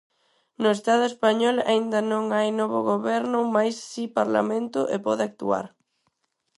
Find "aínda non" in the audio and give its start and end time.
1.71-2.25